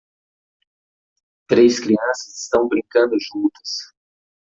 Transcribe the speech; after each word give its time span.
Três 1.47 1.79
crianças 1.79 2.35
estão 2.41 2.67
brincando 2.67 3.15
juntas 3.19 3.93